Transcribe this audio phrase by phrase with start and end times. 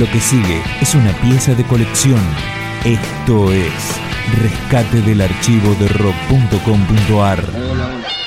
[0.00, 2.22] Lo que sigue es una pieza de colección.
[2.86, 4.00] Esto es
[4.40, 8.19] Rescate del archivo de rock.com.ar.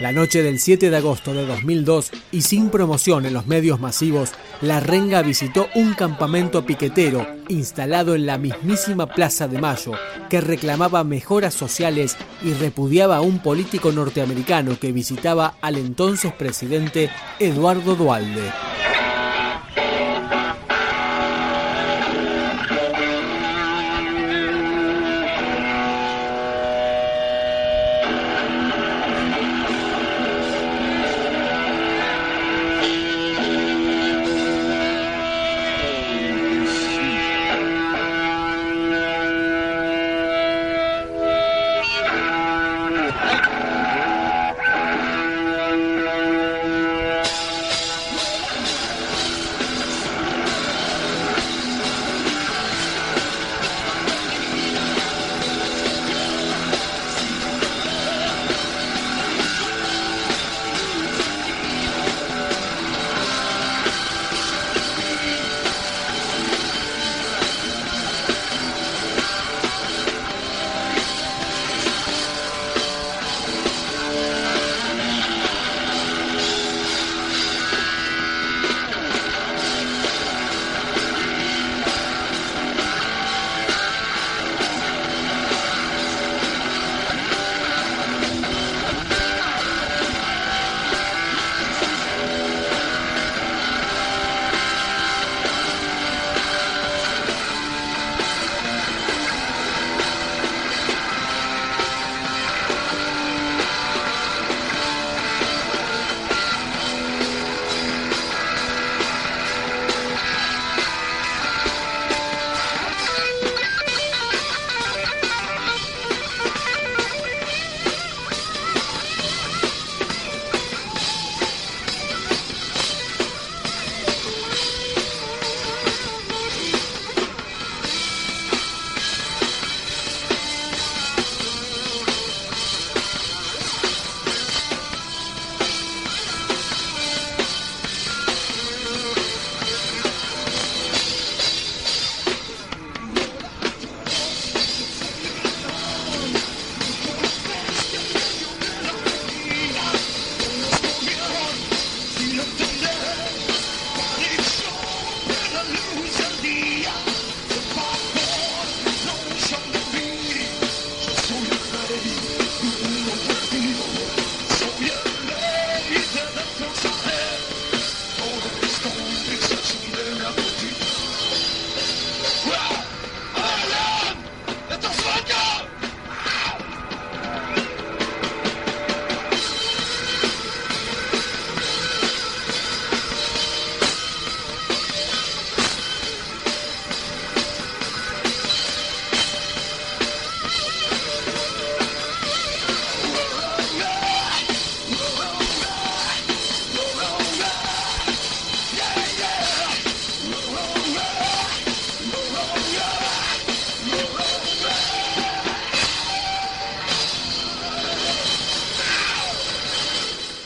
[0.00, 4.32] La noche del 7 de agosto de 2002 y sin promoción en los medios masivos,
[4.60, 9.92] La Renga visitó un campamento piquetero instalado en la mismísima Plaza de Mayo
[10.28, 17.08] que reclamaba mejoras sociales y repudiaba a un político norteamericano que visitaba al entonces presidente
[17.38, 18.75] Eduardo Dualde.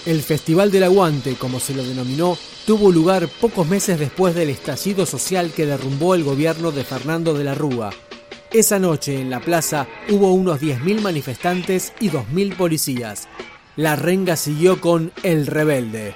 [0.07, 5.05] El Festival del Aguante, como se lo denominó, tuvo lugar pocos meses después del estallido
[5.05, 7.91] social que derrumbó el gobierno de Fernando de la Rúa.
[8.51, 13.29] Esa noche en la plaza hubo unos 10.000 manifestantes y 2.000 policías.
[13.77, 16.15] La renga siguió con El Rebelde.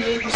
[0.00, 0.34] negros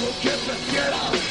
[0.00, 1.25] lo que prefieras.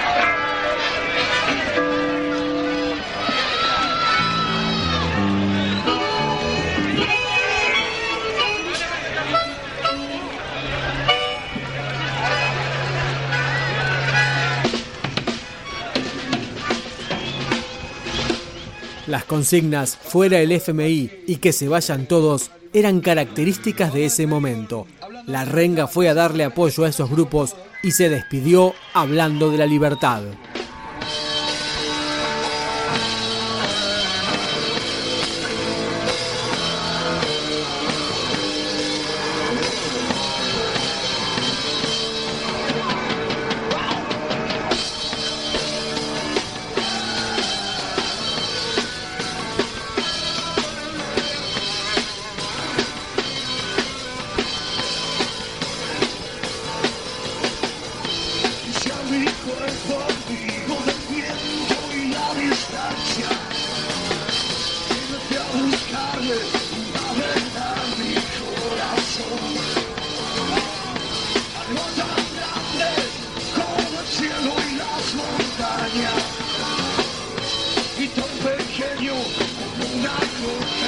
[19.09, 24.87] Las consignas fuera el FMI y que se vayan todos eran características de ese momento.
[25.27, 29.67] La renga fue a darle apoyo a esos grupos y se despidió hablando de la
[29.67, 30.23] libertad.
[80.09, 80.88] not moving.